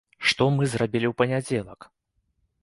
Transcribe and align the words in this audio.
Што 0.29 0.45
мы 0.55 0.69
зрабілі 0.71 1.07
ў 1.09 1.13
панядзелак? 1.21 1.87